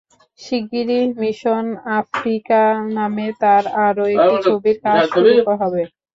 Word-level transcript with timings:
শিগগিরই 0.39 1.01
Mission 1.15 1.65
Africa 1.99 2.61
নামে 2.95 3.27
তাঁর 3.41 3.63
আরও 3.87 4.03
একটি 4.15 4.35
ছবির 4.45 4.77
কাজ 4.85 4.99
শুরু 5.13 5.29
হবে। 5.61 5.81